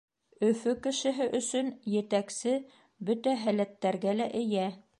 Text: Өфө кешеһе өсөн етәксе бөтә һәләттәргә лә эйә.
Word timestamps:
Өфө 0.45 0.71
кешеһе 0.85 1.27
өсөн 1.39 1.69
етәксе 1.95 2.55
бөтә 3.11 3.35
һәләттәргә 3.45 4.17
лә 4.23 4.31
эйә. 4.41 4.65